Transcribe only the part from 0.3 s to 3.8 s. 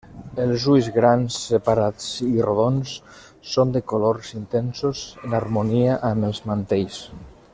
Els ulls grans, separats i rodons, són